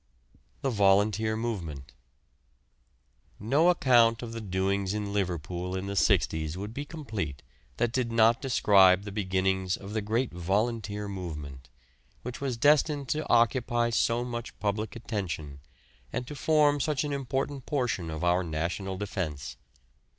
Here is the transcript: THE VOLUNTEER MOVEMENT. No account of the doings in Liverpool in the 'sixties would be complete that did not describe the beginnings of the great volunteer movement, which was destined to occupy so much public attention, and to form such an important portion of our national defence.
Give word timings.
THE 0.63 0.71
VOLUNTEER 0.71 1.37
MOVEMENT. 1.37 1.93
No 3.39 3.69
account 3.69 4.23
of 4.23 4.33
the 4.33 4.41
doings 4.41 4.95
in 4.95 5.13
Liverpool 5.13 5.75
in 5.75 5.85
the 5.85 5.95
'sixties 5.95 6.57
would 6.57 6.73
be 6.73 6.85
complete 6.85 7.43
that 7.77 7.91
did 7.91 8.11
not 8.11 8.41
describe 8.41 9.03
the 9.03 9.11
beginnings 9.11 9.77
of 9.77 9.93
the 9.93 10.01
great 10.01 10.31
volunteer 10.33 11.07
movement, 11.07 11.69
which 12.23 12.41
was 12.41 12.57
destined 12.57 13.09
to 13.09 13.29
occupy 13.29 13.91
so 13.91 14.25
much 14.25 14.57
public 14.57 14.95
attention, 14.95 15.59
and 16.11 16.25
to 16.25 16.33
form 16.33 16.79
such 16.79 17.03
an 17.03 17.13
important 17.13 17.67
portion 17.67 18.09
of 18.09 18.23
our 18.23 18.43
national 18.43 18.97
defence. 18.97 19.55